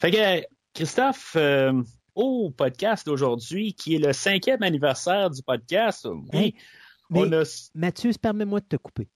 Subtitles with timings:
[0.00, 1.82] Fait que, Christophe, euh,
[2.14, 6.54] au podcast d'aujourd'hui, qui est le cinquième anniversaire du podcast, oui,
[7.10, 7.42] on a...
[7.74, 9.08] Mathieu, permets-moi de te couper.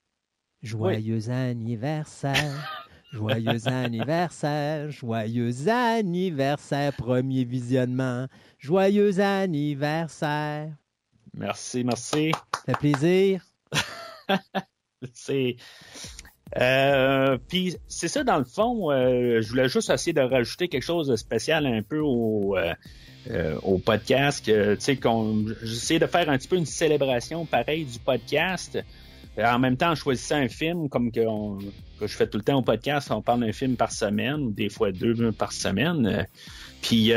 [0.62, 2.88] Joyeux anniversaire.
[3.12, 8.26] Joyeux anniversaire, joyeux anniversaire, premier visionnement.
[8.58, 10.74] Joyeux anniversaire.
[11.34, 12.32] Merci, merci.
[12.54, 13.44] Ça fait plaisir.
[15.12, 15.56] c'est.
[16.60, 18.90] Euh, puis c'est ça dans le fond.
[18.90, 23.56] Euh, je voulais juste essayer de rajouter quelque chose de spécial un peu au, euh,
[23.62, 24.44] au podcast.
[24.44, 28.78] Tu sais qu'on, j'essaie de faire un petit peu une célébration pareille du podcast.
[29.38, 31.20] En même temps, en choisissant un film comme que,
[31.98, 34.68] que je fais tout le temps au podcast, on parle d'un film par semaine, des
[34.68, 36.26] fois deux par semaine.
[36.82, 37.12] Puis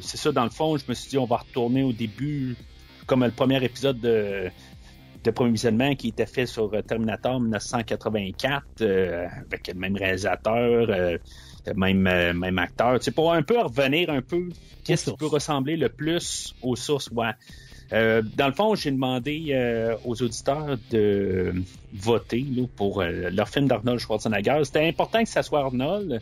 [0.00, 0.76] c'est ça dans le fond.
[0.76, 2.56] Je me suis dit on va retourner au début
[3.06, 4.50] comme le premier épisode de
[5.24, 10.86] de premier visionnement qui était fait sur euh, Terminator 1984 euh, avec le même réalisateur,
[10.90, 11.18] euh,
[11.66, 12.02] le même,
[12.38, 12.98] même acteur.
[12.98, 14.48] Tu sais, pour un peu revenir un peu,
[14.84, 17.30] qu'est-ce qui peut ressembler le plus aux sources, ouais.
[17.92, 21.54] dans le fond, j'ai demandé aux auditeurs de
[21.94, 24.62] voter pour leur film d'Arnold Schwarzenegger.
[24.64, 26.20] C'était important que ça soit Arnold.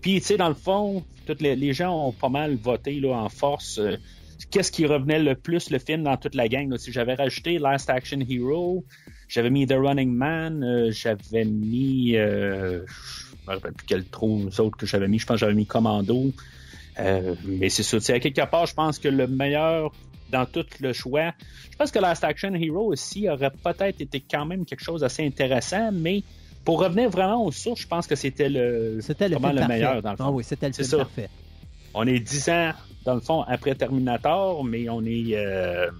[0.00, 3.12] Puis, tu sais, dans le fond, toutes les, les, gens ont pas mal voté là,
[3.14, 3.80] en force
[4.50, 6.74] qu'est-ce qui revenait le plus le film dans toute la gang.
[6.88, 8.84] J'avais rajouté Last Action Hero,
[9.28, 14.40] j'avais mis The Running Man, euh, j'avais mis euh, je me rappelle plus quel trop
[14.58, 16.32] autres que j'avais mis, je pense que j'avais mis Commando.
[16.98, 18.14] Euh, mais c'est ça.
[18.14, 19.92] À quelque part, je pense que le meilleur
[20.30, 21.32] dans tout le choix,
[21.70, 25.26] je pense que Last Action Hero aussi aurait peut-être été quand même quelque chose d'assez
[25.26, 26.22] intéressant, mais
[26.64, 30.10] pour revenir vraiment aux sources, je pense que c'était le, c'était le, le meilleur dans
[30.12, 30.24] le fond.
[30.26, 31.30] Ah oui, c'était le film parfait.
[31.94, 32.72] On est dix ans
[33.04, 35.34] dans le fond, après Terminator, mais on est.
[35.34, 35.90] Euh,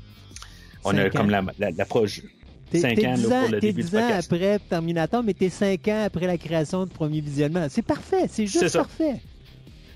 [0.85, 2.23] on a comme l'approche.
[2.73, 6.05] La, 5 ans, là, pour le début 10 ans après Terminator, mais t'es 5 ans
[6.05, 7.67] après la création de premier visionnement.
[7.69, 9.21] C'est parfait, c'est juste parfait.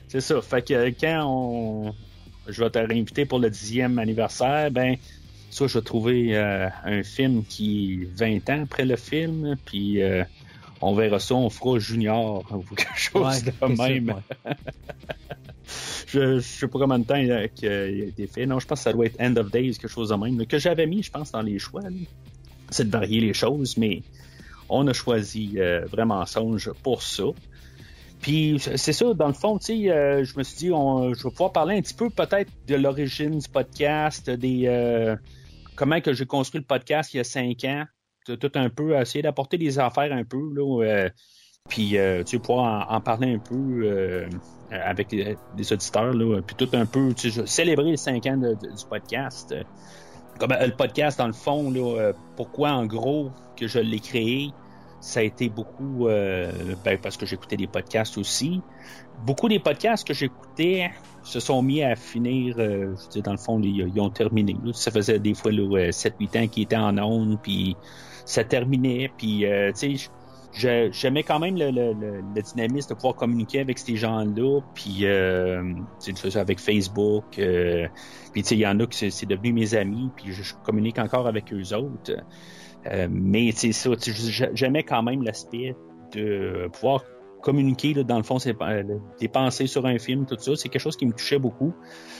[0.08, 0.40] C'est ça.
[0.42, 1.94] Fait que quand on.
[2.46, 4.96] Je vais te réinviter pour le dixième anniversaire, ben.
[5.50, 10.02] Soit je vais trouver euh, un film qui est 20 ans après le film, puis
[10.02, 10.24] euh,
[10.80, 14.14] on verra ça, on fera Junior ou quelque chose de même.
[16.06, 18.46] je, je sais pas combien de temps il a, été fait.
[18.46, 20.46] Non, je pense que ça doit être End of Days, quelque chose de même.
[20.46, 21.82] que j'avais mis, je pense, dans les choix.
[22.70, 24.02] C'est de varier les choses, mais
[24.68, 27.24] on a choisi euh, vraiment Songe pour ça.
[28.20, 31.30] Puis c'est ça, dans le fond, tu sais, euh, je me suis dit, je vais
[31.30, 35.14] pouvoir parler un petit peu peut-être de l'origine du podcast, des euh,
[35.76, 37.84] comment que j'ai construit le podcast il y a cinq ans,
[38.24, 41.10] tout un peu, essayer d'apporter des affaires un peu là.
[41.70, 44.28] Puis, euh, tu sais, pouvoir en, parler un peu euh,
[44.70, 48.84] avec les, auditeurs, là, puis tout un peu, tu sais, célébrer les cinq ans du
[48.86, 49.54] podcast.
[50.38, 54.50] Comme euh, le podcast, dans le fond, là, pourquoi, en gros, que je l'ai créé,
[55.00, 58.60] ça a été beaucoup ben, parce que j'écoutais des podcasts aussi.
[59.24, 60.90] Beaucoup des podcasts que j'écoutais
[61.22, 64.54] se sont mis à finir, je veux dans le fond, ils, ont terminé.
[64.74, 67.74] Ça faisait des fois 7-8 ans qu'ils étaient en ondes, puis
[68.26, 69.46] ça terminait, puis,
[69.78, 70.10] tu sais,
[70.54, 75.74] j'aimais quand même le, le, le, dynamisme de pouvoir communiquer avec ces gens-là, puis euh,
[76.34, 77.88] avec Facebook, euh,
[78.32, 81.52] puis il y en a que c'est devenu mes amis, puis je, communique encore avec
[81.52, 82.12] eux autres.
[82.86, 83.90] Euh, mais c'est ça,
[84.54, 85.74] j'aimais quand même l'aspect
[86.12, 87.02] de pouvoir
[87.44, 88.82] communiquer, là, dans le fond, c'est euh,
[89.20, 91.74] des pensées sur un film, tout ça, c'est quelque chose qui me touchait beaucoup.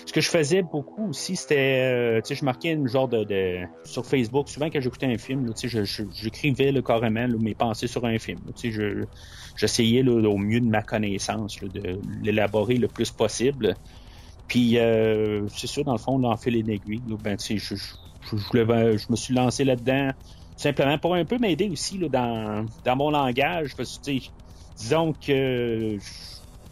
[0.04, 3.24] Ce que je faisais beaucoup aussi, c'était, euh, tu sais, je marquais une genre de,
[3.24, 7.86] de, sur Facebook, souvent quand j'écoutais un film, tu sais, j'écrivais le carrément mes pensées
[7.86, 8.38] sur un film.
[8.54, 9.06] Tu sais,
[9.56, 13.76] j'essayais au mieux de ma connaissance de l'élaborer le plus possible.
[14.46, 17.00] Puis euh, c'est sûr, dans le fond, on fait les aiguilles.
[17.22, 20.10] ben, tu sais, je, je, je, je me suis lancé là-dedans
[20.56, 23.74] simplement pour un peu m'aider aussi là, dans, dans mon langage.
[23.74, 24.12] Parce que,
[24.76, 25.98] disons que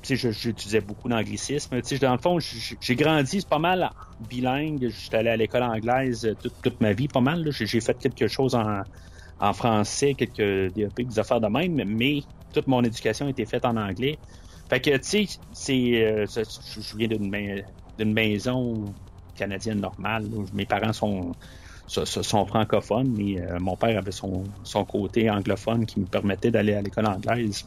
[0.02, 1.80] j'utilisais beaucoup d'anglicisme.
[2.00, 3.90] Dans le fond, j'ai grandi pas mal
[4.28, 4.88] bilingue.
[4.88, 7.48] J'étais allé à l'école anglaise toute, ma vie, pas mal.
[7.50, 13.28] J'ai fait quelque chose en, français, quelques des affaires de même, mais toute mon éducation
[13.28, 14.18] été faite en anglais.
[14.68, 18.84] Fait que, tu sais, c'est, euh, je viens d'une maison
[19.36, 20.26] canadienne normale.
[20.52, 21.34] mes parents sont,
[22.46, 27.06] francophones, mais euh, mon père avait son côté anglophone qui me permettait d'aller à l'école
[27.06, 27.66] anglaise.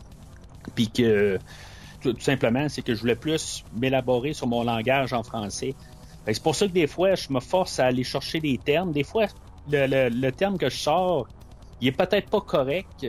[0.73, 1.39] Puis que
[2.01, 5.75] tout, simplement, c'est que je voulais plus m'élaborer sur mon langage en français.
[6.25, 8.91] C'est pour ça que des fois, je me force à aller chercher des termes.
[8.91, 9.27] Des fois,
[9.71, 11.27] le, terme que je sors,
[11.81, 13.05] il est peut-être pas correct.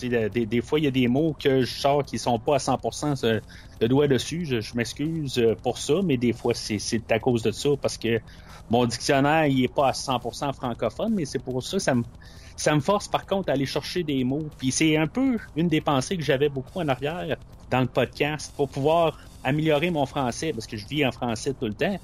[0.00, 3.40] Des, fois, il y a des mots que je sors qui sont pas à 100%
[3.80, 4.44] le doigt dessus.
[4.44, 8.20] Je, m'excuse pour ça, mais des fois, c'est à cause de ça parce que
[8.70, 12.02] mon dictionnaire, il est pas à 100% francophone, mais c'est pour ça que ça me,
[12.56, 14.46] ça me force par contre à aller chercher des mots.
[14.58, 17.36] Puis c'est un peu une des pensées que j'avais beaucoup en arrière
[17.70, 21.66] dans le podcast pour pouvoir améliorer mon français parce que je vis en français tout
[21.66, 21.98] le temps.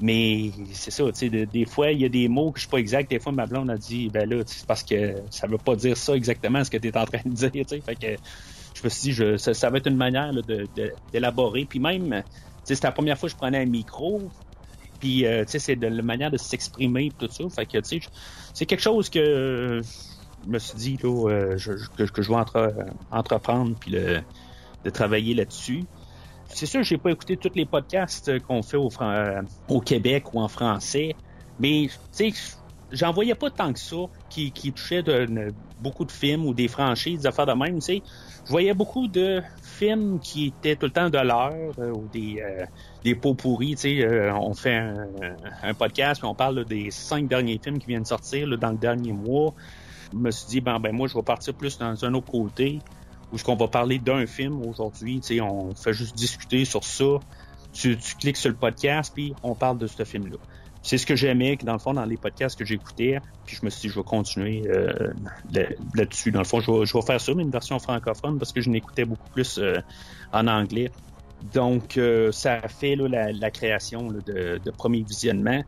[0.00, 2.70] Mais c'est ça, tu sais, des fois, il y a des mots que je suis
[2.70, 3.10] pas exact.
[3.10, 5.96] Des fois, ma blonde a dit, ben là, c'est parce que ça veut pas dire
[5.96, 7.80] ça exactement ce que tu es en train de dire, tu sais.
[7.80, 8.16] Fait que
[8.74, 10.32] je me suis dit, je, ça, va être une manière
[11.12, 11.66] d'élaborer.
[11.66, 12.32] Puis même, tu
[12.64, 14.22] sais, c'était la première fois que je prenais un micro.
[15.00, 17.44] Puis, euh, tu sais, c'est de la manière de s'exprimer tout ça.
[17.50, 18.08] Fait que, tu sais,
[18.54, 19.82] c'est quelque chose que
[20.44, 21.58] je me suis dit, là, euh,
[21.96, 22.36] que, je vais
[23.10, 25.84] entreprendre, puis de travailler là-dessus.
[26.52, 30.40] C'est sûr, j'ai pas écouté tous les podcasts qu'on fait au, euh, au, Québec ou
[30.40, 31.14] en français,
[31.58, 32.32] mais tu sais,
[32.92, 33.96] j'en voyais pas tant que ça
[34.28, 35.02] qui, touchait
[35.80, 37.76] beaucoup de films ou des franchises, des affaires de même.
[37.76, 38.02] Tu sais,
[38.44, 42.42] je voyais beaucoup de films qui étaient tout le temps de l'heure euh, ou des
[42.44, 42.66] euh,
[43.04, 43.76] des pots pourris.
[43.76, 44.82] Tu sais, on fait
[45.62, 49.12] un, podcast, on parle des cinq derniers films qui viennent de sortir dans le dernier
[49.12, 49.54] mois.
[50.12, 52.80] Je me suis dit, ben, ben moi, je vais partir plus dans un autre côté
[53.32, 56.84] où est-ce qu'on va parler d'un film aujourd'hui, tu sais, on fait juste discuter sur
[56.84, 57.18] ça.
[57.72, 60.38] Tu, cliques sur le podcast, puis on parle de ce film-là.
[60.82, 63.70] C'est ce que j'aimais, dans le fond, dans les podcasts que j'écoutais, puis je me
[63.70, 65.12] suis dit, je vais continuer euh,
[65.94, 66.32] là-dessus.
[66.32, 69.04] Dans le fond, je vais, faire ça, mais une version francophone, parce que je n'écoutais
[69.04, 69.76] beaucoup plus euh,
[70.32, 70.90] en anglais.
[71.52, 75.62] Donc, euh, ça a fait là, la, création de, de, premier visionnement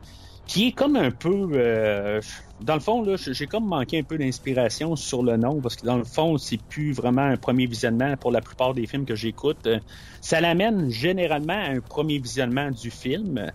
[0.46, 2.20] qui est comme un peu...
[2.62, 5.86] Euh, dans le fond, j'ai comme manqué un peu d'inspiration sur le nom, parce que
[5.86, 9.14] dans le fond, c'est plus vraiment un premier visionnement pour la plupart des films que
[9.14, 9.66] j'écoute.
[9.66, 9.78] Euh,
[10.20, 13.50] ça l'amène généralement à un premier visionnement du film.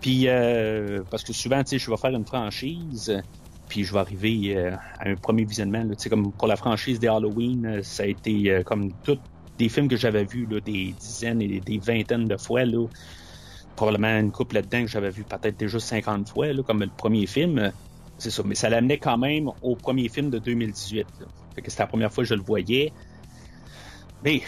[0.00, 3.22] Puis, euh, parce que souvent, tu sais, je vais faire une franchise,
[3.68, 5.86] puis je vais arriver à un premier visionnement.
[5.90, 9.18] Tu sais, comme pour la franchise des Halloween, ça a été comme tous
[9.58, 12.62] des films que j'avais vus des dizaines et des vingtaines de fois.
[13.76, 17.70] Probablement une couple là-dedans que j'avais vu peut-être déjà 50 fois, comme le premier film.
[18.20, 21.06] C'est ça, mais ça l'amenait quand même au premier film de 2018.
[21.54, 22.92] Fait que c'était la première fois que je le voyais.
[24.22, 24.42] Mais,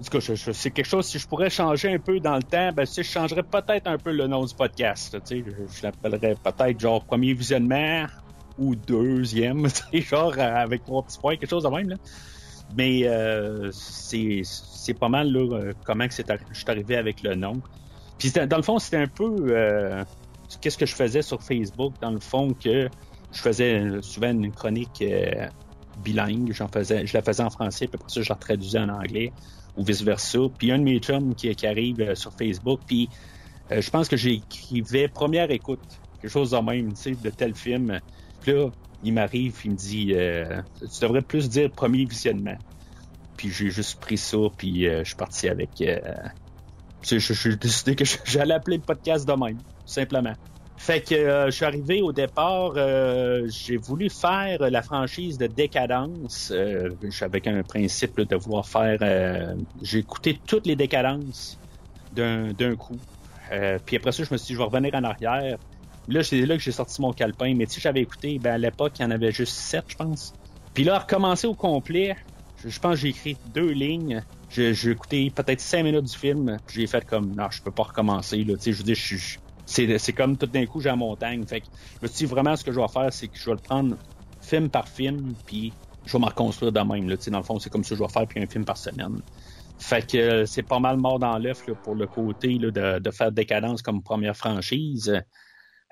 [0.00, 2.70] en tout cas, c'est quelque chose, si je pourrais changer un peu dans le temps,
[2.72, 5.18] ben, je changerais peut-être un peu le nom du podcast.
[5.28, 8.06] je, je l'appellerais peut-être genre premier visionnement
[8.58, 11.96] ou deuxième, genre avec trois petits points, quelque chose de même.
[12.76, 16.22] Mais euh, c'est pas mal là, euh, comment que je
[16.58, 17.60] suis arrivé avec le nom.
[18.18, 20.04] Puis dans le fond, c'était un peu euh,
[20.60, 22.88] qu'est-ce que je faisais sur Facebook, dans le fond, que
[23.32, 25.48] je faisais souvent une chronique euh,
[26.02, 28.88] bilingue, j'en faisais, je la faisais en français, puis après ça, je la traduisais en
[28.88, 29.32] anglais,
[29.76, 30.38] ou vice-versa.
[30.58, 33.08] Puis un de mes chums qui, arrive euh, sur Facebook, puis
[33.70, 35.80] je pense que j'écrivais première écoute,
[36.20, 37.98] quelque chose de même, tu sais, de tel film.
[38.42, 38.68] Puis là,
[39.02, 42.58] il m'arrive, il me dit, tu devrais plus dire premier visionnement.
[43.38, 45.82] Puis j'ai juste pris ça, puis je suis parti avec
[47.04, 50.34] j'ai décidé que j'allais appeler le podcast de même, simplement.
[50.76, 55.46] Fait que euh, je suis arrivé au départ, euh, j'ai voulu faire la franchise de
[55.46, 56.50] Décadence.
[56.54, 56.90] Euh,
[57.20, 58.98] avec un principe de vouloir faire.
[59.00, 61.58] Euh, j'ai écouté toutes les décadences
[62.14, 62.98] d'un coup.
[63.86, 65.58] puis après ça, je me suis dit, je vais revenir en arrière.
[66.06, 67.54] Là, c'est là que j'ai sorti mon calepin.
[67.54, 70.34] Mais si j'avais écouté, ben, à l'époque, il y en avait juste sept, je pense.
[70.74, 72.16] Puis là, recommencer au complet,
[72.64, 74.22] je pense que j'ai écrit deux lignes.
[74.50, 76.58] J'ai écouté peut-être cinq minutes du film.
[76.72, 78.44] J'ai fait comme, non, je peux pas recommencer.
[78.44, 78.54] Là.
[78.60, 81.44] Je veux dire, je, c'est comme tout d'un coup, j'ai la montagne.
[81.46, 81.66] Fait que
[82.02, 83.96] je me vraiment, ce que je vais faire, c'est que je vais le prendre
[84.40, 85.72] film par film, puis
[86.04, 87.08] je vais m'en reconstruire de même.
[87.08, 87.16] Là.
[87.28, 89.20] Dans le fond, c'est comme ça que je vais faire, puis un film par semaine.
[89.78, 93.10] Fait que euh, c'est pas mal mort dans l'œuf pour le côté là, de, de,
[93.10, 95.20] faire Décadence comme première franchise.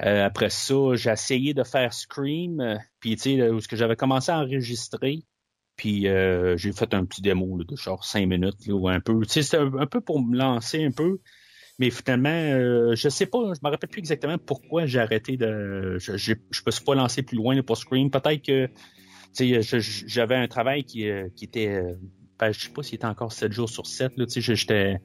[0.02, 3.96] Euh, après ça, j'ai essayé de faire Scream, puis tu sais, où ce que j'avais
[3.96, 5.24] commencé à enregistrer,
[5.76, 9.20] puis euh, j'ai fait un petit démo de genre cinq minutes ou un peu.
[9.22, 11.20] Tu sais, c'était un, peu pour me lancer un peu.
[11.78, 15.96] Mais finalement, euh, je sais pas, je me rappelle plus exactement pourquoi j'ai arrêté de.
[15.98, 18.10] Je, je, je pas lancé plus loin pour Scream.
[18.10, 18.68] Peut-être que
[19.38, 21.82] j'avais un travail qui, euh, qui était.
[22.38, 24.12] Ben, je sais pas s'il était encore 7 jours sur 7.
[24.16, 25.00] Là, j'étais,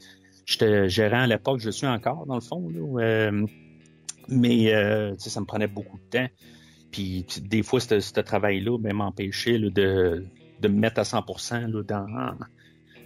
[0.46, 2.68] j'étais gérant à l'époque, je suis encore dans le fond.
[2.70, 3.32] Là,
[4.30, 4.72] mais
[5.18, 6.28] ça me prenait beaucoup de temps.
[6.92, 10.26] Puis des fois, ce travail-là ben, m'empêchait de,
[10.62, 12.08] de me mettre à 100% là, dans,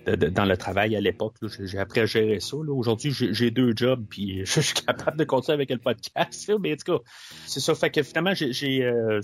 [0.06, 1.36] dans le travail à l'époque.
[1.60, 2.58] J'ai appris à gérer ça.
[2.58, 6.52] Aujourd'hui, j'ai deux jobs, puis je suis capable de continuer avec le podcast.
[6.60, 7.00] Mais en tout
[7.46, 7.76] c'est ça.
[7.76, 9.22] Fait que finalement, j'ai, euh,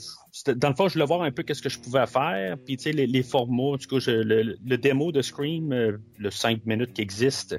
[0.47, 2.57] dans le fond, je voulais voir un peu qu'est-ce que je pouvais faire.
[2.65, 6.65] Puis tu sais, les, formats, en tout cas, le, démo de Scream, euh, le 5
[6.65, 7.57] minutes qui existe,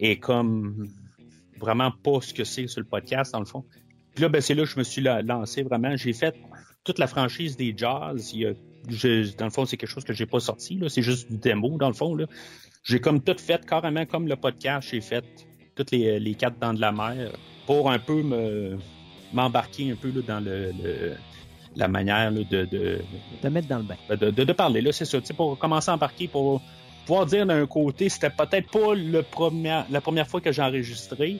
[0.00, 0.88] est comme
[1.58, 3.64] vraiment pas ce que c'est sur le podcast, dans le fond.
[4.14, 5.96] Puis là, ben, c'est là que je me suis lancé vraiment.
[5.96, 6.36] J'ai fait
[6.84, 8.52] toute la franchise des Jazz il y a
[9.38, 10.80] dans le fond, c'est quelque chose que j'ai pas sorti.
[10.88, 12.16] C'est juste du démo, dans le fond.
[12.82, 15.24] J'ai comme tout fait, carrément comme le podcast, j'ai fait
[15.74, 17.32] toutes les, les quatre dents de la mer
[17.66, 18.78] pour un peu me
[19.32, 20.72] m'embarquer un peu dans le,
[21.76, 23.00] la manière de, de,
[23.42, 23.96] de mettre dans le bain.
[24.08, 25.18] De, de, parler, là, c'est ça.
[25.36, 26.62] Pour commencer à embarquer, pour
[27.04, 31.38] pouvoir dire d'un côté, c'était peut-être pas le premier, la première fois que j'ai enregistré,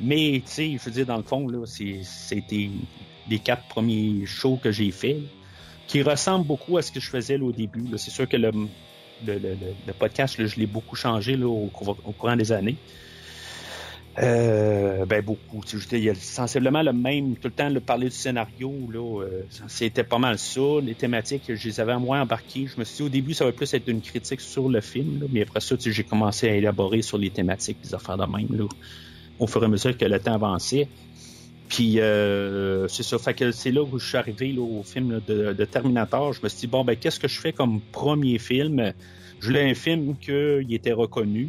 [0.00, 2.70] mais je veux dire, dans le fond, c'était
[3.28, 5.18] les quatre premiers shows que j'ai faits,
[5.90, 7.84] qui ressemblent beaucoup à ce que je faisais au début.
[7.96, 8.52] C'est sûr que le,
[9.26, 12.76] le, le, podcast, je l'ai beaucoup changé là, au, courant des années.
[14.20, 15.62] Euh, ben beaucoup.
[15.90, 19.42] Il y a sensiblement le même, tout le temps, le parler du scénario, là, euh,
[19.66, 20.60] c'était pas mal ça.
[20.80, 22.68] Les thématiques, je les avais moins embarquées.
[22.72, 25.26] Je me suis dit au début, ça va plus être une critique sur le film,
[25.32, 28.68] mais après ça, j'ai commencé à élaborer sur les thématiques, les affaires de même, là,
[29.40, 30.86] au fur et à mesure que le temps avançait.
[31.70, 35.64] Puis euh, c'est ça, fait que c'est là où je suis arrivé au film de,
[35.64, 36.32] Terminator.
[36.32, 38.92] Je me suis dit bon ben qu'est-ce que je fais comme premier film?
[39.38, 41.48] Je voulais un film qui était reconnu,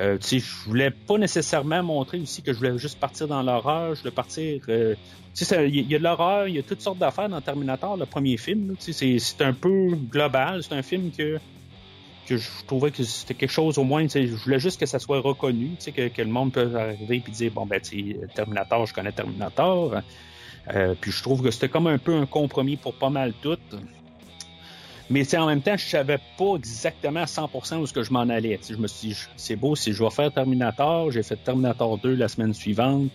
[0.00, 4.00] euh, je voulais pas nécessairement montrer aussi que je voulais juste partir dans l'horreur, je
[4.00, 4.60] voulais partir.
[4.68, 4.94] Euh,
[5.40, 8.36] il y, a de l'horreur, il y a toutes sortes d'affaires dans Terminator, le premier
[8.36, 8.74] film.
[8.78, 11.38] C'est un peu global, c'est un film que
[12.30, 15.18] que je trouvais que c'était quelque chose au moins, je voulais juste que ça soit
[15.18, 17.80] reconnu, que, que le monde peut arriver et dire bon ben
[18.34, 19.96] Terminator, je connais Terminator.
[20.72, 23.58] Euh, puis je trouve que c'était comme un peu un compromis pour pas mal tout.
[25.08, 28.20] Mais en même temps, je savais pas exactement à 100% où ce que je m'en
[28.20, 28.60] allais.
[28.68, 32.14] je me suis dit, c'est beau, si je vais faire Terminator, j'ai fait Terminator 2
[32.14, 33.10] la semaine suivante,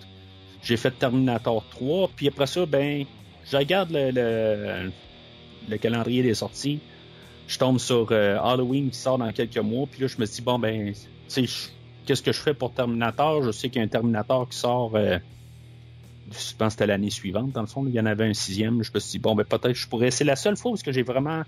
[0.61, 3.05] j'ai fait Terminator 3, puis après ça, ben,
[3.49, 4.91] je regarde le,
[5.69, 6.81] le, calendrier des sorties,
[7.47, 10.41] je tombe sur euh, Halloween qui sort dans quelques mois, puis là, je me dis,
[10.41, 11.71] bon, ben, tu sais,
[12.05, 13.43] qu'est-ce que je fais pour Terminator?
[13.43, 14.95] Je sais qu'il y a un Terminator qui sort...
[14.95, 15.19] Euh,
[16.31, 17.85] je pense que c'était l'année suivante, dans le fond.
[17.85, 18.81] Il y en avait un sixième.
[18.81, 20.09] Je me suis dit, bon, ben peut-être je pourrais.
[20.09, 21.43] C'est la seule fois où j'ai vraiment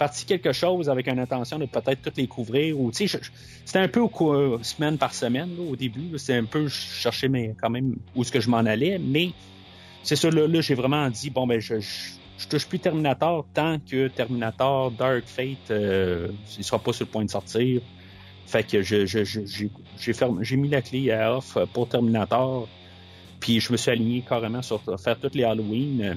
[0.00, 3.20] parti quelque chose avec une intention de peut-être toutes les couvrir ou tu sais
[3.66, 7.68] c'était un peu au, semaine par semaine au début c'était un peu chercher mais quand
[7.68, 9.32] même où est-ce que je m'en allais mais
[10.02, 12.12] c'est ça là, j'ai vraiment dit bon ben je, je,
[12.48, 16.28] touche plus Terminator tant que Terminator Dark Fate euh,
[16.58, 17.80] il sera pas sur le point de sortir
[18.46, 19.24] fait que je, j'ai
[20.40, 22.68] j'ai mis la clé à off pour Terminator
[23.38, 26.16] puis je me suis aligné carrément sur faire toutes les Halloween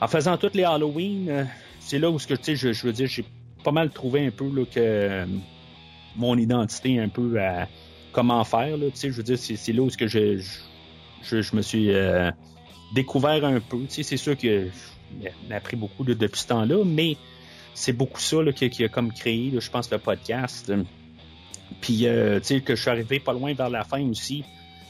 [0.00, 1.46] en faisant toutes les Halloween
[1.80, 3.24] c'est là où ce que je, je, veux dire, j'ai
[3.64, 5.26] pas mal trouvé un peu là, que
[6.14, 7.66] mon identité un peu à
[8.12, 8.76] comment faire.
[8.76, 10.38] Là, je veux dire, c'est, là où ce que je,
[11.22, 12.30] je, je me suis euh,
[12.94, 13.78] découvert un peu.
[13.88, 14.68] C'est sûr que
[15.22, 17.16] j'ai appris beaucoup depuis ce temps-là, mais
[17.74, 20.72] c'est beaucoup ça qui, a comme créé, je pense, le podcast.
[21.80, 24.44] Puis, euh, tu sais, que je suis arrivé pas loin vers la fin aussi,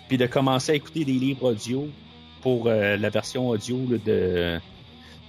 [0.08, 1.88] puis de commencer à écouter des livres audio
[2.40, 4.58] pour la version audio de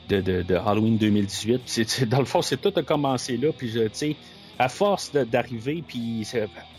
[0.10, 1.62] de, Halloween 2018.
[1.66, 3.50] C'est, dans le fond, c'est tout a commencé là.
[3.58, 4.16] Puis, tu sais,
[4.60, 6.28] à force d'arriver, puis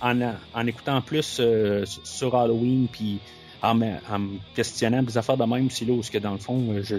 [0.00, 0.21] en,
[0.54, 3.19] en écoutant plus euh, sur Halloween, puis
[3.62, 6.83] en, me questionnant des affaires de même, c'est là où, que dans le fond, euh,
[6.83, 6.97] je,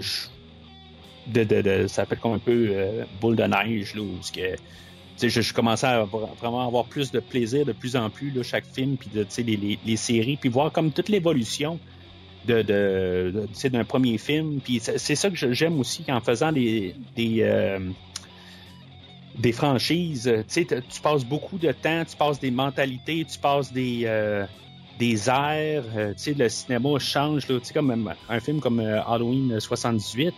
[1.26, 5.40] de, de, ça fait comme un peu euh, boule de neige, là, où que, je,
[5.40, 8.96] je commençais à vraiment avoir plus de plaisir de plus en plus, là, chaque film,
[8.96, 11.78] puis de, les, les, les séries, puis voir comme toute l'évolution
[12.46, 14.60] de, de, d'un premier film.
[14.60, 17.78] Puis c'est ça que j'aime aussi en faisant des des, euh,
[19.38, 20.30] des franchises.
[20.52, 24.44] Tu passes beaucoup de temps, tu passes des mentalités, tu passes des euh,
[24.98, 25.84] des airs.
[26.26, 27.46] Le cinéma change.
[27.72, 30.34] Comme un film comme Halloween 78.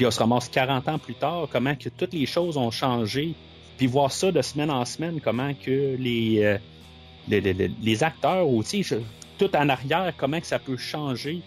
[0.00, 3.34] Puis on se ramasse 40 ans plus tard, comment que toutes les choses ont changé.
[3.76, 6.58] Puis voir ça de semaine en semaine, comment que les
[7.28, 8.82] les, les, les acteurs aussi,
[9.36, 11.42] tout en arrière, comment que ça peut changer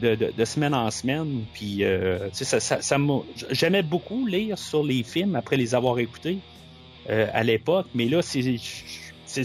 [0.00, 1.44] de, semaine en semaine.
[1.52, 2.96] Puis, euh, ça, ça, ça
[3.50, 6.38] j'aimais beaucoup lire sur les films après les avoir écoutés
[7.10, 8.56] euh, à l'époque, mais là, c'est,
[9.26, 9.44] c'est,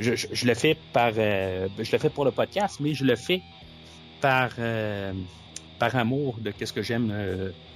[0.00, 3.14] je, je, le fais par, euh, je le fais pour le podcast, mais je le
[3.14, 3.40] fais
[4.20, 4.50] par,
[5.78, 7.12] par amour de qu'est-ce que j'aime,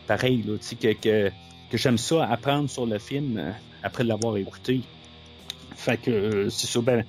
[0.07, 1.31] pareil, là, que, que,
[1.71, 4.81] que j'aime ça apprendre sur le film après l'avoir écouté.
[5.77, 6.81] Fait que c'est ça.
[6.81, 7.05] Ben,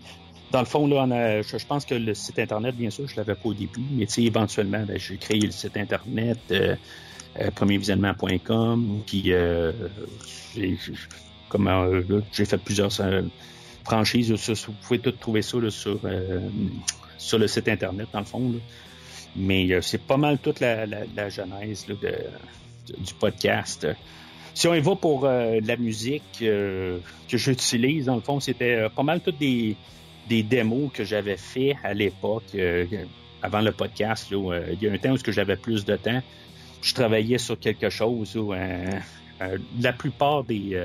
[0.53, 3.49] dans le fond, là, je, pense que le site Internet, bien sûr, je l'avais pas
[3.49, 6.75] au début, mais éventuellement, ben, j'ai créé le site Internet, euh,
[7.39, 9.71] euh premiervisionnement.com, puis euh,
[10.55, 10.77] j'ai,
[11.55, 12.91] euh, fait plusieurs
[13.83, 14.31] franchises.
[14.31, 15.99] vous pouvez tout trouver ça sur,
[17.17, 18.53] sur le site Internet, dans le fond.
[19.35, 23.87] Mais c'est pas mal toute la, la, genèse du podcast.
[24.53, 29.21] Si on y va pour la musique que j'utilise, dans le fond, c'était pas mal
[29.21, 29.75] toutes des
[30.27, 32.85] des démos que j'avais fait à l'époque, euh,
[33.41, 34.31] avant le podcast.
[34.31, 36.21] Là, euh, il y a un temps où j'avais plus de temps.
[36.81, 38.99] Je travaillais sur quelque chose, un,
[39.79, 40.77] la plupart des,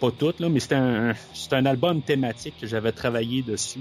[0.00, 1.14] pas toutes là, mais c'était un,
[1.52, 3.80] un album thématique que j'avais travaillé dessus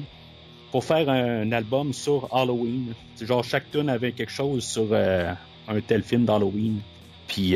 [0.76, 2.94] pour faire un, album sur Halloween.
[3.22, 6.82] genre chaque tune avait quelque chose sur un tel film d'Halloween.
[7.30, 7.56] Puis,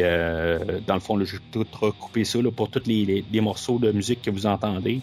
[0.87, 4.45] dans le fond, j'ai tout recoupé ça pour tous les, morceaux de musique que vous
[4.45, 5.01] entendez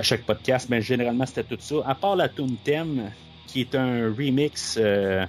[0.00, 0.68] à chaque podcast.
[0.80, 1.76] Généralement, c'était tout ça.
[1.86, 3.12] À part la tune thème,
[3.46, 5.24] qui est un remix euh,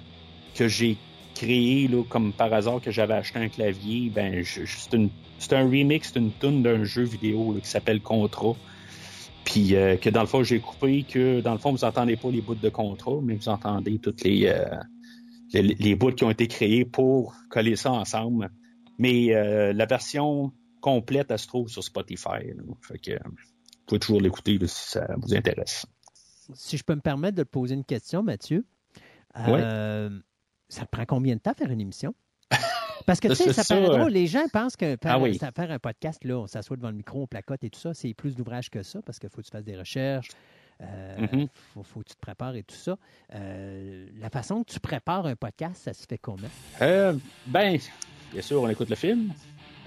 [0.55, 0.97] que j'ai
[1.35, 4.09] créé comme par hasard que j'avais acheté un clavier.
[4.09, 8.55] Ben, c'est un remix d'une tune d'un jeu vidéo qui s'appelle Contra.
[9.49, 12.29] Puis euh, que dans le fond, j'ai coupé que dans le fond, vous entendez pas
[12.29, 14.75] les bouts de Contra, mais vous entendez toutes les, euh,
[15.53, 18.51] les, bouts qui ont été créés pour coller ça ensemble.
[18.97, 19.29] Mais
[19.73, 20.51] la version
[20.81, 22.53] complète, elle se trouve sur Spotify.
[22.81, 23.35] Fait que vous
[23.87, 25.85] pouvez toujours l'écouter si ça vous intéresse
[26.53, 28.65] si je peux me permettre de te poser une question, Mathieu,
[29.37, 30.19] euh,
[30.67, 32.15] ça prend combien de temps faire une émission?
[33.09, 34.11] Parce que, tu sais, ça, paraît drôle.
[34.11, 37.23] Les gens pensent que faire, ah faire un podcast, là, on s'assoit devant le micro,
[37.23, 39.51] on placote et tout ça, c'est plus d'ouvrage que ça parce qu'il faut que tu
[39.51, 40.29] fasses des recherches,
[40.79, 41.47] il euh, mm-hmm.
[41.83, 42.97] faut, que tu te prépares et tout ça.
[43.33, 46.47] Euh, la façon que tu prépares un podcast, ça se fait comment?
[47.47, 47.79] ben,
[48.31, 49.33] bien sûr, on écoute le film.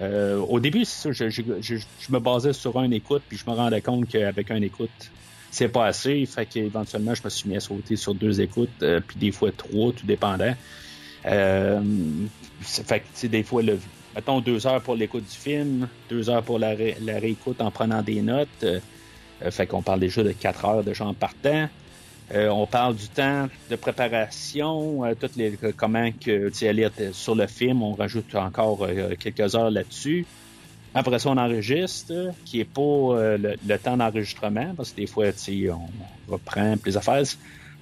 [0.00, 1.76] au début, ça, je, je,
[2.10, 4.90] me basais sur un écoute, puis je me rendais compte qu'avec un écoute,
[5.52, 6.26] c'est pas assez.
[6.26, 9.52] Fait qu'éventuellement, je me suis mis à sauter sur deux écoutes, euh, puis des fois
[9.52, 10.54] trois, tout dépendant.
[11.26, 11.80] Euh,
[12.60, 13.78] fait que, des fois, le,
[14.14, 18.22] mettons deux heures pour l'écoute du film, deux heures pour la, réécoute en prenant des
[18.22, 18.64] notes.
[18.64, 18.80] Euh,
[19.50, 21.68] fait qu'on parle déjà de quatre heures de gens partant.
[22.32, 27.46] Euh, on parle du temps de préparation, toutes les comment que tu aller sur le
[27.46, 28.86] film, on rajoute encore
[29.18, 30.24] quelques heures là-dessus.
[30.94, 35.26] Après ça, on enregistre, qui est pas euh, le, temps d'enregistrement, parce que des fois,
[35.28, 37.22] on reprend les affaires.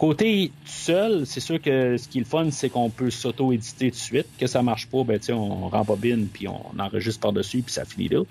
[0.00, 3.99] Côté seul, c'est sûr que ce qui est le fun, c'est qu'on peut s'auto-éditer tout
[3.99, 4.26] de suite.
[4.38, 8.23] Que ça marche pas, ben, on rembobine, puis on enregistre par-dessus, puis ça finit là.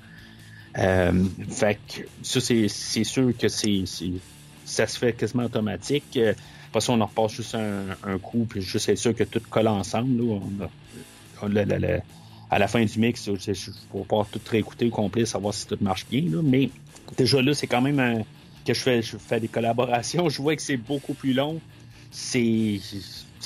[0.79, 3.83] Euh, fait que ça, c'est sûr que c'est
[4.65, 6.17] ça se fait quasiment automatique.
[6.69, 9.67] Après ça, on en repasse juste un, coup, puis juste être sûr que tout colle
[9.67, 10.23] ensemble.
[10.23, 10.39] Là.
[11.43, 11.99] On a,
[12.49, 15.77] à la fin du mix, je ne pas tout réécouter au complet, savoir si tout
[15.81, 16.71] marche bien, mais
[17.15, 18.23] déjà là, c'est quand même un,
[18.65, 20.29] que je fais, je fais des collaborations.
[20.29, 21.59] Je vois que c'est beaucoup plus long.
[22.11, 22.79] C'est,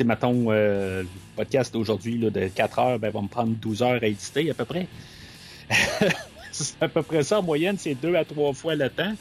[0.06, 4.08] mettons, euh, le podcast d'aujourd'hui de 4 heures, ben, va me prendre 12 heures à
[4.08, 4.88] éditer à peu près.
[6.52, 9.14] c'est à peu près ça en moyenne, c'est deux à trois fois le temps.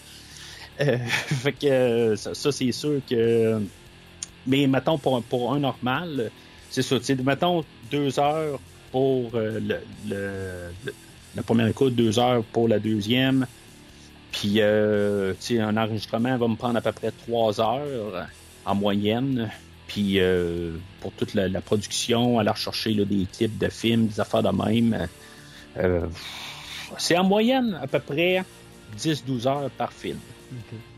[0.81, 3.61] Euh, fait que ça, c'est sûr que.
[4.46, 6.31] Mais mettons, pour, pour un normal,
[6.70, 6.96] c'est ça.
[7.24, 8.59] Mettons deux heures
[8.90, 9.61] pour euh,
[10.09, 10.70] le,
[11.37, 13.46] la première écoute, deux heures pour la deuxième.
[14.33, 18.27] Puis, euh, un enregistrement va me prendre à peu près trois heures
[18.64, 19.51] en moyenne.
[19.87, 24.51] Puis, euh, pour toute la, production, aller rechercher des clips de films, des affaires de
[24.51, 25.07] même.
[25.79, 26.07] Euh,
[26.99, 28.42] c'est en moyenne à peu près
[28.99, 30.18] 10-12 heures par film.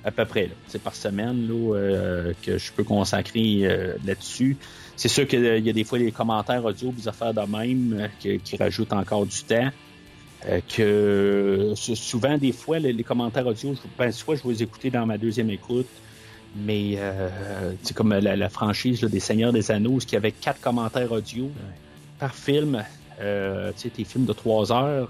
[0.05, 4.57] À peu près, c'est par semaine là, que je peux consacrer là-dessus.
[4.97, 8.39] C'est sûr qu'il y a des fois des commentaires audio, des affaires de même euh,
[8.39, 9.71] qui, rajoutent encore du temps.
[10.47, 15.07] Euh, que souvent, des fois, les, commentaires audio, ben, soit je vais les écouter dans
[15.07, 15.89] ma deuxième écoute,
[16.55, 16.93] mais
[17.83, 21.51] c'est euh, comme la, franchise des Seigneurs des Anneaux, qui avait quatre commentaires audio
[22.19, 22.85] par film.
[23.21, 25.09] Euh, tu sais, tes films de trois heures.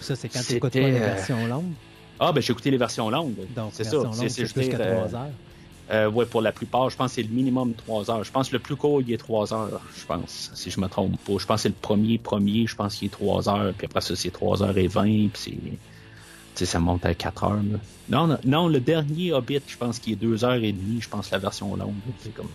[0.00, 1.72] Ça, c'est quand tu écoutes les versions longues?
[2.18, 3.34] Ah, ben j'ai écouté les versions longues.
[3.54, 3.98] Donc, c'est ça.
[4.28, 5.30] C'est que trois heures.
[5.90, 8.24] Euh, ouais, pour la plupart, je pense que c'est le minimum 3 heures.
[8.24, 10.88] Je pense que le plus court, il est 3 heures, je pense, si je me
[10.88, 11.34] trompe pas.
[11.38, 14.00] Je pense que c'est le premier, premier, je pense qu'il est 3 heures, puis après
[14.00, 15.50] ça, c'est 3 heures et 20, puis c'est...
[15.50, 17.62] Tu sais, ça monte à 4 heures.
[18.08, 21.30] Non, non, le dernier Hobbit, je pense qu'il est 2 heures et demie, je pense,
[21.30, 21.94] la version longue.
[22.18, 22.48] C'est comme...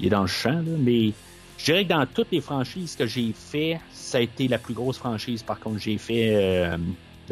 [0.00, 1.12] Il est dans le champ, là, mais
[1.58, 4.74] je dirais que dans toutes les franchises que j'ai fait, ça a été la plus
[4.74, 5.44] grosse franchise.
[5.44, 6.76] Par contre, j'ai fait euh,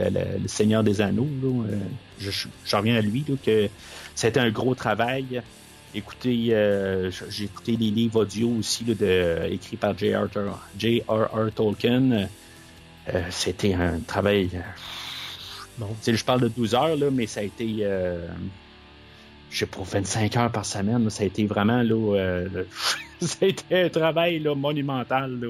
[0.09, 1.29] le, Seigneur des Anneaux.
[1.43, 1.79] Là, euh,
[2.19, 3.69] je, reviens à lui, là, que
[4.15, 5.43] c'était un gros travail.
[5.93, 11.53] Écoutez, euh, j'ai écouté les livres audio aussi là, écrits par J.R.R.
[11.53, 12.29] Tolkien.
[13.09, 14.51] Euh, c'était un travail.
[15.79, 15.89] Bon.
[16.07, 17.79] Je parle de 12 heures, là, mais ça a été.
[17.81, 18.29] Euh,
[19.51, 21.11] je sais pas, 25 heures par semaine.
[21.11, 21.83] ça a été vraiment.
[21.83, 22.45] Là,
[23.21, 25.41] ça a été un travail là, monumental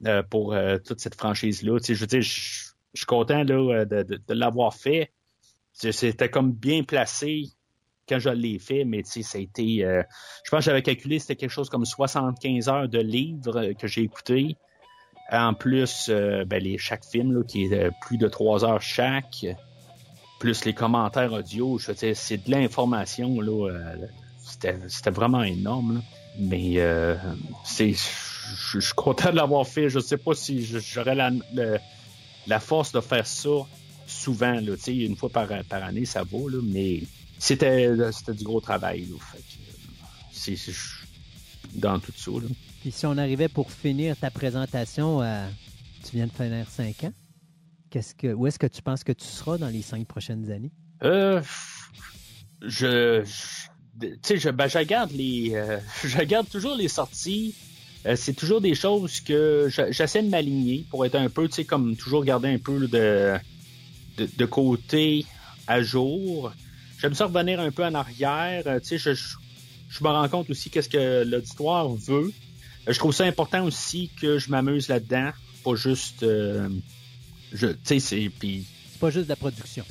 [0.00, 1.78] là, pour toute cette franchise-là.
[1.82, 5.12] Je veux dire, je suis content là, de, de, l'avoir fait.
[5.72, 7.52] C'était comme bien placé
[8.08, 9.84] quand je l'ai fait, mais ça a été.
[9.84, 10.02] Euh,
[10.44, 14.02] je pense que j'avais calculé, c'était quelque chose comme 75 heures de livres que j'ai
[14.02, 14.56] écouté.
[15.30, 18.82] En plus, euh, ben, les, chaque film là, qui est euh, plus de 3 heures
[18.82, 19.46] chaque,
[20.40, 23.40] plus les commentaires audio, je c'est de l'information.
[23.40, 23.80] là.
[24.42, 26.02] c'était, vraiment énorme.
[26.38, 27.94] Mais je
[28.80, 29.88] suis content de l'avoir fait.
[29.88, 31.30] Je sais pas si j'aurais la,
[32.46, 33.66] la, force de faire ça
[34.06, 34.60] souvent.
[34.60, 37.02] Là, une fois par, par année, ça vaut, là, mais
[37.38, 37.94] c'était
[38.28, 39.08] du gros travail.
[40.32, 40.56] c'est
[41.74, 42.30] dans tout ça.
[42.30, 42.48] Là.
[42.80, 45.46] Puis si on arrivait pour finir ta présentation, euh,
[46.04, 47.12] tu viens de finir cinq ans.
[47.90, 50.72] Qu'est-ce que, où est-ce que tu penses que tu seras dans les cinq prochaines années?
[51.04, 51.42] Euh,
[52.60, 53.22] je,
[54.00, 57.54] tu sais, je, ben, je regarde les, euh, je regarde toujours les sorties.
[58.04, 61.64] Euh, c'est toujours des choses que j'essaie de m'aligner pour être un peu, tu sais,
[61.64, 63.34] comme toujours garder un peu de,
[64.16, 65.24] de, de côté
[65.66, 66.52] à jour.
[66.98, 68.64] J'aime ça revenir un peu en arrière.
[68.80, 72.32] Tu sais, je, je me rends compte aussi qu'est-ce que l'auditoire veut.
[72.86, 75.30] Je trouve ça important aussi que je m'amuse là-dedans,
[75.62, 76.24] pas juste.
[76.24, 76.68] Euh,
[77.52, 78.30] je, tu sais, c'est.
[78.36, 78.64] Puis...
[78.90, 79.84] C'est pas juste de la production.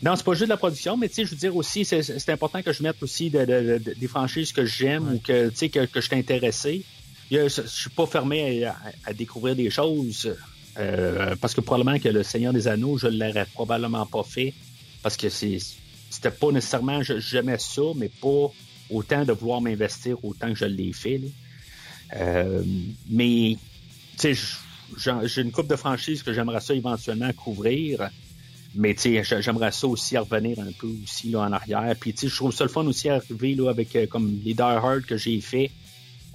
[0.00, 2.28] Non, c'est pas juste de la production, mais tu sais, je veux dire aussi, c'est
[2.28, 5.86] important que je mette aussi de, des franchises que j'aime ou que, tu sais, que,
[5.86, 6.84] que je suis intéressé.
[7.30, 10.34] Je, suis pas fermé à, découvrir des choses
[10.78, 14.54] euh, parce que probablement que le Seigneur des Anneaux, je l'aurais probablement pas fait
[15.02, 18.50] parce que c'était pas nécessairement j'aimais ça, mais pas
[18.90, 21.20] autant de vouloir m'investir autant que je l'ai fait.
[22.16, 22.62] Euh,
[23.08, 23.56] mais,
[24.18, 24.56] tu sais,
[25.24, 28.10] j'ai une coupe de franchise que j'aimerais ça éventuellement couvrir.
[28.74, 31.94] Mais tu sais, j'aimerais ça aussi revenir un peu aussi là, en arrière.
[31.98, 34.54] Puis tu sais, je trouve ça le fun aussi arriver là, avec euh, comme les
[34.54, 35.70] Die Hard que j'ai fait.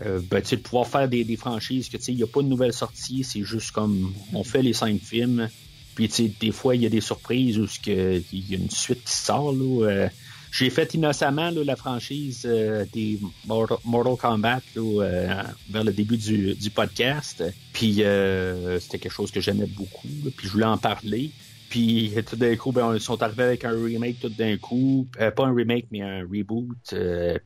[0.01, 2.41] Euh, ben, de pouvoir faire des, des franchises que tu sais, il n'y a pas
[2.41, 5.49] de nouvelle sortie, c'est juste comme on fait les cinq films.
[5.95, 9.15] Puis des fois, il y a des surprises où il y a une suite qui
[9.15, 9.53] sort.
[9.53, 10.09] Là, euh,
[10.53, 13.77] j'ai fait innocemment la franchise euh, des Mortal,
[14.19, 17.43] Kombat euh, vers le début du, podcast.
[17.73, 20.07] Puis euh, c'était quelque chose que j'aimais beaucoup.
[20.37, 21.31] puis je voulais en parler.
[21.69, 25.07] Puis tout d'un coup, ben, ils sont arrivés avec un remake tout d'un coup.
[25.17, 26.93] pas un remake, mais un reboot.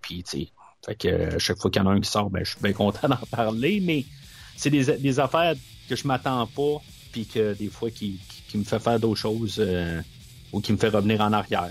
[0.02, 0.48] puis tu sais,
[0.96, 2.74] que à chaque fois qu'il y en a un qui sort, ben, je suis bien
[2.74, 3.80] content d'en parler.
[3.80, 4.06] Mais
[4.56, 5.56] c'est des, affaires
[5.90, 6.82] que je m'attends pas.
[7.12, 8.20] Puis que des fois qui,
[8.54, 9.64] me fait faire d'autres choses
[10.52, 11.70] ou qui me fait revenir en arrière.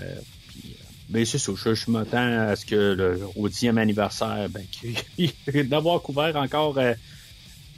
[1.09, 4.65] Ben c'est ça, je, m'attends à ce que le, au dixième anniversaire, ben,
[5.65, 6.93] d'avoir couvert encore euh,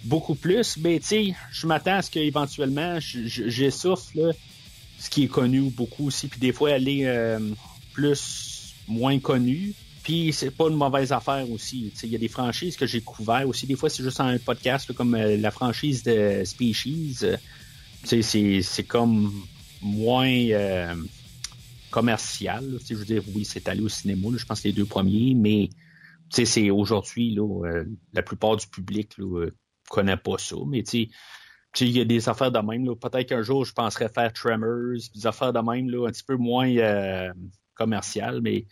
[0.04, 0.78] beaucoup plus.
[0.78, 4.34] Mais tu je m'attends à ce qu'éventuellement j'essouffle
[4.98, 7.40] ce qui est connu beaucoup aussi, puis des fois aller euh,
[7.94, 9.76] plus moins connu.
[10.10, 11.94] Puis c'est pas une mauvaise affaire aussi.
[12.02, 13.68] Il y a des franchises que j'ai couvert aussi.
[13.68, 17.20] Des fois, c'est juste un podcast comme euh, la franchise de Species.
[18.04, 19.32] sais c'est comme
[19.84, 20.48] moins
[21.92, 22.80] commercial.
[22.90, 25.70] je veux dire, oui, c'est allé au cinéma, je pense les deux premiers, mais
[26.32, 29.56] c'est aujourd'hui, euh, la plupart du public ne euh,
[29.92, 30.56] connaît pas ça.
[30.68, 32.96] Mais il y a des affaires de même.
[32.96, 36.36] Peut-être qu'un jour, je penserais faire Tremors, des affaires de même, là, un petit peu
[36.36, 37.32] moins euh,
[37.76, 38.66] commercial, mais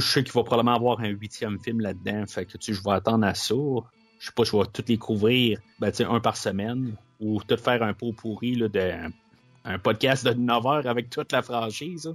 [0.00, 2.24] je sais qu'il va probablement avoir un huitième film là-dedans.
[2.26, 3.54] Fait que je vais attendre à ça.
[4.18, 7.82] Je sais pas, je vais tous les couvrir ben, un par semaine ou tout faire
[7.82, 8.92] un pot pourri là, de
[9.64, 12.12] un podcast de 9 heures avec toute la franchise.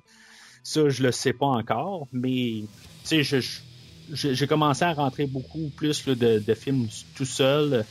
[0.64, 2.64] Ça, je le sais pas encore, mais
[3.06, 3.24] tu
[4.12, 7.86] j'ai commencé à rentrer beaucoup plus de, films tout seul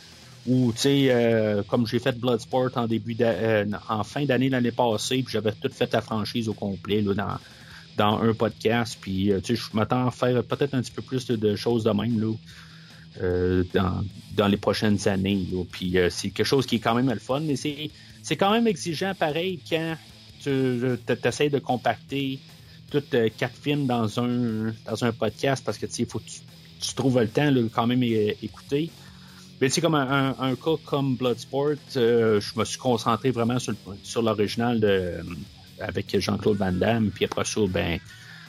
[0.47, 4.71] ou tu sais euh, comme j'ai fait Bloodsport en début euh, en fin d'année l'année
[4.71, 7.39] passée puis j'avais tout fait la franchise au complet là, dans
[7.97, 11.27] dans un podcast puis euh, tu je m'attends à faire peut-être un petit peu plus
[11.27, 12.33] de, choses de même là
[13.73, 14.05] dans,
[14.35, 17.57] dans les prochaines années puis c'est quelque chose qui est quand même le fun mais
[17.57, 19.97] c'est quand même exigeant pareil quand
[20.43, 22.39] tu essaies de compacter
[22.91, 26.25] toutes euh, quatre films dans un dans un podcast parce que tu faut que
[26.81, 28.91] tu, trouves le temps de quand même écouter.
[29.61, 34.21] Mais c'est comme un, cas comme Bloodsport, euh, je me suis concentré vraiment sur, sur
[34.21, 35.15] l'original de
[35.81, 37.99] avec Jean-Claude Van Damme, puis après ça, ben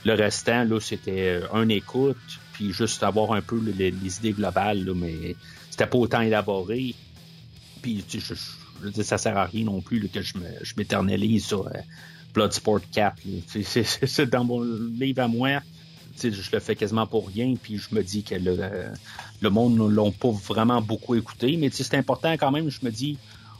[0.05, 2.17] le restant, là, c'était un écoute,
[2.53, 5.35] puis juste avoir un peu les, idées globales, là, mais
[5.69, 6.95] c'était pas autant élaboré.
[7.81, 8.33] Puis je, je,
[8.95, 11.71] je, ça sert à rien non plus que je m'éternelise sur euh,
[12.33, 13.17] Bloodsport 4.
[13.47, 15.59] C'est dans mon livre à moi.
[16.21, 18.57] je le fais quasiment pour rien, puis je me dis que le,
[19.41, 21.57] le monde ne l'ont pas vraiment beaucoup écouté.
[21.57, 23.17] Mais c'est important quand même, je me dis,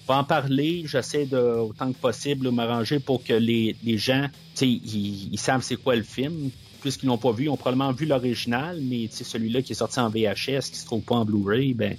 [0.08, 4.28] on va en parler, j'essaie de autant que possible m'arranger pour que les, les gens,
[4.62, 6.50] ils, ils savent c'est quoi le film.
[6.82, 10.10] Puisqu'ils l'ont pas vu, ils ont probablement vu l'original, mais celui-là qui est sorti en
[10.10, 11.98] VHS, qui se trouve pas en Blu-ray, ben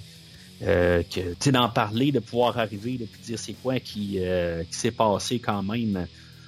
[0.63, 4.91] euh, que d'en parler, de pouvoir arriver, de dire c'est quoi qui, euh, qui s'est
[4.91, 6.07] passé quand même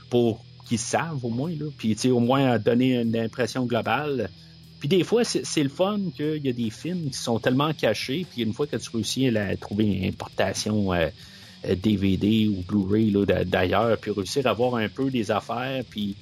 [0.09, 4.31] pour qu'ils savent au moins, là, puis au moins donner une impression globale.
[4.79, 8.27] Puis des fois, c'est le fun qu'il y a des films qui sont tellement cachés,
[8.31, 10.93] puis une fois que tu réussis à trouver une importation
[11.65, 13.13] DVD euh, ou Blu-ray
[13.47, 16.17] d'ailleurs, puis réussir à voir un peu des affaires, puis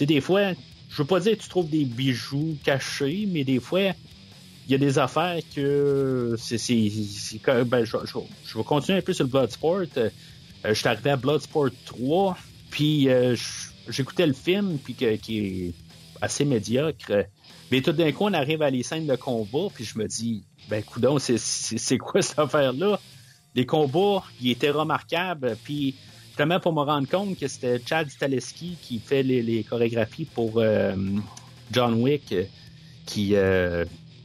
[0.00, 0.52] des fois,
[0.88, 3.92] je veux pas dire que tu trouves des bijoux cachés, mais des fois,
[4.66, 6.56] il y a des affaires que c'est,
[7.66, 7.96] ben, je,
[8.56, 9.82] vais continuer un peu sur le Bloodsport.
[9.96, 10.10] Euh,
[10.64, 12.36] je suis arrivé à Bloodsport 3,
[12.70, 13.36] puis euh,
[13.88, 15.04] j'écoutais le film, puis qui
[15.38, 15.74] est
[16.20, 17.26] assez médiocre.
[17.70, 20.44] Mais tout d'un coup, on arrive à les scènes de combat, puis je me dis,
[20.68, 23.00] ben coudon, c'est quoi cette affaire-là?
[23.54, 25.94] Les combats, ils étaient remarquables, puis
[26.28, 30.94] justement pour me rendre compte que c'était Chad Staleski qui fait les, chorégraphies pour euh,
[31.72, 32.34] John Wick,
[33.06, 33.34] qui,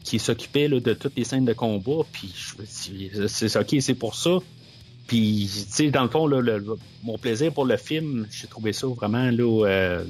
[0.03, 2.03] qui s'occupait de toutes les scènes de combat.
[2.11, 2.33] Puis
[3.27, 4.39] c'est ok, c'est pour ça.
[5.07, 6.29] Puis, tu sais, dans le fond,
[7.03, 10.03] mon plaisir pour le film, j'ai trouvé ça vraiment là, euh,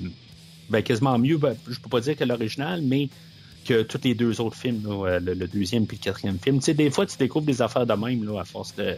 [0.70, 1.38] ben, quasiment mieux.
[1.38, 3.10] Ben, je peux pas dire que l'original, mais
[3.66, 6.60] que tous les deux autres films, le, deuxième puis le quatrième film.
[6.60, 8.96] Tu sais, des fois, tu découvres des affaires de même là, à force de,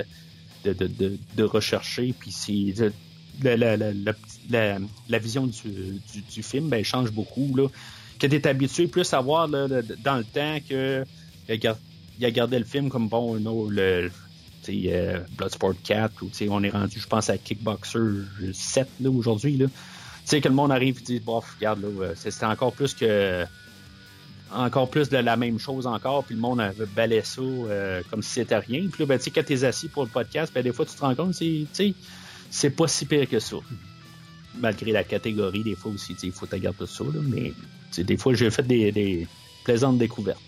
[0.66, 2.14] de, de, de, rechercher.
[2.20, 2.76] Puis
[3.42, 4.78] la, la, la,
[5.10, 6.02] la, vision du,
[6.34, 7.56] du, film ben, change beaucoup.
[7.56, 7.68] Là
[8.18, 11.06] que tu es habitué plus à voir dans le temps que
[11.50, 14.12] il a, gardé le film comme bon le
[14.70, 18.00] euh, Bloodsport 4 ou on est rendu je pense à Kickboxer
[18.54, 19.70] 7 là aujourd'hui tu
[20.26, 23.46] sais que le monde arrive et dit bof regarde c'était encore plus que
[24.52, 28.22] encore plus de la même chose encore puis le monde avait balayé ça euh, comme
[28.22, 30.86] si c'était rien puis là ben, quand t'es assis pour le podcast ben, des fois
[30.86, 31.94] tu te rends compte c'est
[32.50, 33.58] c'est pas si pire que ça
[34.60, 37.54] malgré la catégorie, des fois aussi, il faut que tu tout ça, là, mais
[38.04, 39.28] des fois, j'ai fait des, des
[39.64, 40.42] plaisantes découvertes.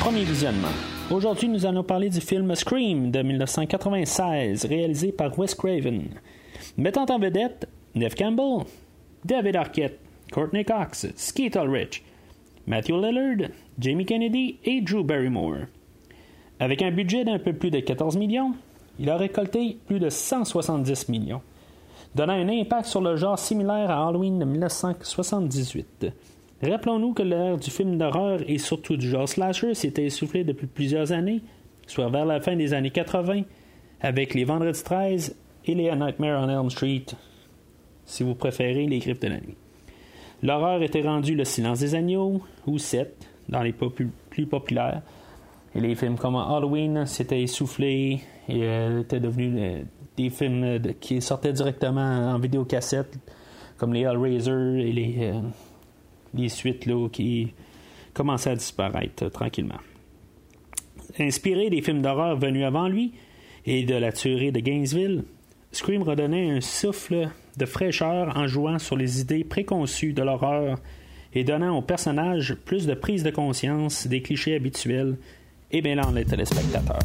[0.00, 0.72] Premier visionnement.
[1.10, 6.08] Aujourd'hui, nous allons parler du film Scream de 1996, réalisé par Wes Craven.
[6.76, 8.64] Mettant en vedette Neve Campbell,
[9.24, 10.00] David Arquette,
[10.32, 12.02] Courtney Cox, Skeet Ulrich,
[12.66, 15.66] Matthew Lillard, Jamie Kennedy et Drew Barrymore.
[16.58, 18.54] Avec un budget d'un peu plus de 14 millions,
[18.98, 21.42] il a récolté plus de 170 millions,
[22.16, 26.12] donnant un impact sur le genre similaire à Halloween de 1978.
[26.62, 31.10] Rappelons-nous que l'ère du film d'horreur et surtout du genre slasher s'était essoufflée depuis plusieurs
[31.10, 31.40] années,
[31.86, 33.42] soit vers la fin des années 80,
[34.02, 37.06] avec les Vendredis 13 et les Nightmare on Elm Street,
[38.04, 39.56] si vous préférez les griffes de la nuit.
[40.42, 45.02] L'horreur était rendue Le Silence des Agneaux ou Sept dans les plus populaires.
[45.74, 49.82] Et les films comme Halloween s'étaient essoufflés et euh, étaient devenus euh,
[50.16, 53.18] des films euh, qui sortaient directement en vidéocassette,
[53.76, 55.32] comme les Hellraiser et les
[56.34, 57.52] les suites là, qui
[58.12, 59.80] commençaient à disparaître euh, tranquillement.
[61.18, 63.12] Inspiré des films d'horreur venus avant lui
[63.66, 65.24] et de la tuerie de Gainesville,
[65.72, 70.78] Scream redonnait un souffle de fraîcheur en jouant sur les idées préconçues de l'horreur
[71.32, 75.16] et donnant au personnage plus de prise de conscience des clichés habituels
[75.70, 76.98] et mêlant les téléspectateurs.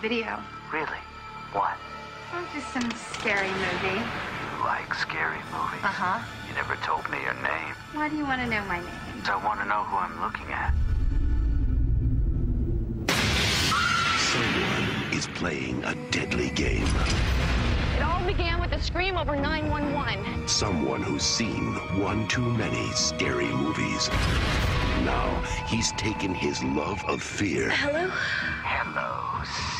[0.00, 0.38] Video.
[0.72, 1.02] Really?
[1.52, 1.76] What?
[2.32, 3.98] Oh, just some scary movie.
[3.98, 5.82] You like scary movies?
[5.82, 6.22] Uh-huh.
[6.48, 7.74] You never told me your name.
[7.92, 8.88] Why do you want to know my name?
[9.24, 10.72] I want to know who I'm looking at.
[14.18, 16.86] Someone is playing a deadly game.
[17.96, 20.46] It all began with a scream over 911.
[20.46, 24.08] Someone who's seen one too many scary movies.
[25.04, 27.70] Now he's taken his love of fear.
[27.70, 28.08] Hello?
[28.64, 29.77] Hello, Sydney.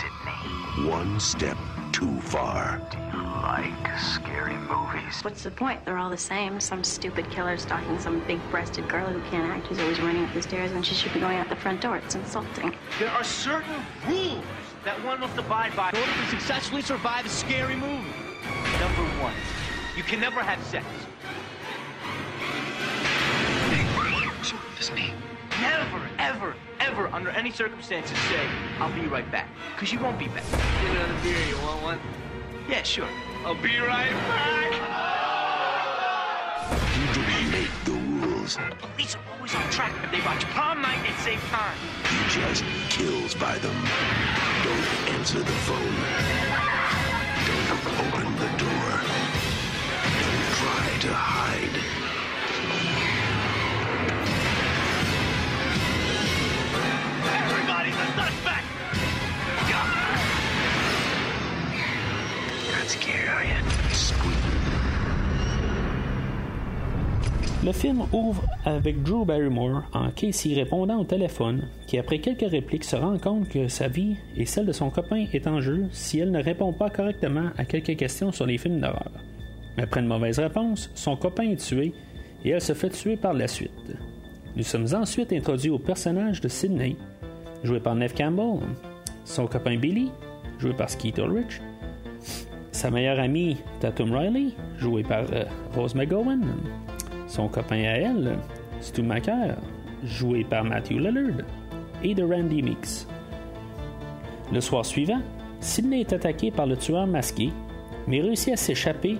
[0.86, 1.56] One step
[1.92, 2.80] too far.
[2.90, 5.22] Do you like scary movies?
[5.22, 5.84] What's the point?
[5.84, 6.60] They're all the same.
[6.60, 10.42] Some stupid killer stalking some big-breasted girl who can't act, who's always running up the
[10.42, 11.96] stairs when she should be going out the front door.
[11.96, 12.74] It's insulting.
[12.98, 14.44] There are certain rules
[14.84, 18.12] that one must abide by in order to successfully survive a scary movie.
[18.80, 19.34] number one.
[19.96, 20.86] You can never have sex.
[24.78, 25.12] It's me.
[25.60, 26.07] Never,
[26.98, 28.46] ever, ever, under any circumstances, say,
[28.78, 29.48] I'll be right back.
[29.74, 30.44] Because you won't be back.
[30.50, 31.38] Get another beer.
[31.48, 32.00] You want one?
[32.68, 33.08] Yeah, sure.
[33.44, 34.72] I'll be right back.
[36.94, 38.56] He didn't make the rules.
[38.56, 39.92] The police are always on track.
[40.04, 41.76] If they watch prom night at same time.
[42.10, 43.76] He just kills by them.
[44.64, 45.96] Don't answer the phone.
[47.46, 47.70] Don't
[48.04, 48.90] open the door.
[50.20, 51.97] Don't try to hide.
[67.64, 72.84] Le film ouvre avec Drew Barrymore en Casey répondant au téléphone, qui après quelques répliques
[72.84, 76.18] se rend compte que sa vie et celle de son copain est en jeu si
[76.18, 79.10] elle ne répond pas correctement à quelques questions sur les films d'horreur.
[79.76, 81.92] Après une mauvaise réponse, son copain est tué
[82.42, 83.70] et elle se fait tuer par la suite.
[84.56, 86.96] Nous sommes ensuite introduits au personnage de Sidney,
[87.64, 88.60] joué par Neve Campbell,
[89.24, 90.10] son copain Billy,
[90.58, 91.60] joué par Skeet Ulrich,
[92.72, 95.44] sa meilleure amie Tatum Riley, jouée par euh,
[95.74, 96.44] Rose McGowan,
[97.26, 98.38] son copain à elle,
[98.80, 99.56] Stu Macker,
[100.04, 101.44] joué par Matthew Lillard,
[102.02, 103.06] et de Randy Meeks.
[104.52, 105.20] Le soir suivant,
[105.60, 107.50] Sidney est attaqué par le tueur masqué,
[108.06, 109.18] mais réussit à s'échapper.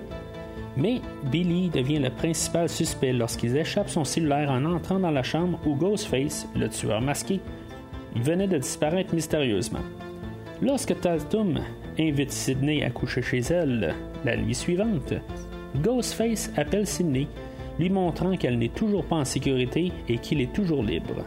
[0.77, 5.59] Mais Billy devient le principal suspect lorsqu'il échappe son cellulaire en entrant dans la chambre
[5.65, 7.41] où Ghostface, le tueur masqué,
[8.15, 9.79] venait de disparaître mystérieusement.
[10.61, 11.59] Lorsque Tatum
[11.97, 13.95] invite Sidney à coucher chez elle
[14.25, 15.13] la nuit suivante,
[15.77, 17.27] Ghostface appelle Sidney,
[17.79, 21.23] lui montrant qu'elle n'est toujours pas en sécurité et qu'il est toujours libre.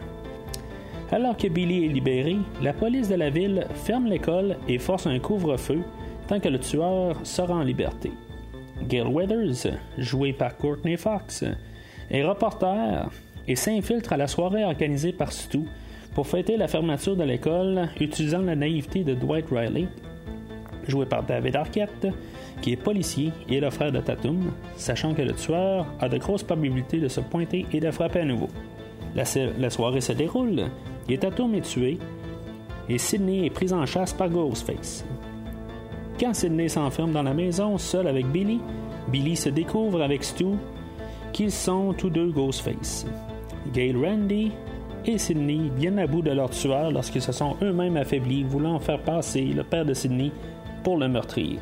[1.11, 5.19] Alors que Billy est libéré, la police de la ville ferme l'école et force un
[5.19, 5.81] couvre-feu
[6.27, 8.11] tant que le tueur sera en liberté.
[8.87, 11.43] Gail Weathers, joué par Courtney Fox,
[12.09, 13.09] est reporter
[13.47, 15.61] et s'infiltre à la soirée organisée par Stu
[16.13, 19.87] pour fêter la fermeture de l'école utilisant la naïveté de Dwight Riley,
[20.87, 22.07] joué par David Arquette,
[22.61, 26.43] qui est policier et le frère de Tatum, sachant que le tueur a de grosses
[26.43, 28.49] probabilités de se pointer et de frapper à nouveau.
[29.15, 30.65] La, soirée se déroule
[31.09, 31.99] et Tatum est tué
[32.89, 35.05] et Sidney est pris en chasse par Ghostface.
[36.19, 38.59] Quand Sidney s'enferme dans la maison seul avec Billy,
[39.07, 40.45] Billy se découvre avec Stu
[41.31, 43.05] qu'ils sont tous deux Ghostface.
[43.73, 44.51] Gail Randy
[45.05, 48.99] et Sidney viennent à bout de leur tueur lorsqu'ils se sont eux-mêmes affaiblis, voulant faire
[48.99, 50.31] passer le père de Sidney
[50.83, 51.59] pour le meurtrier.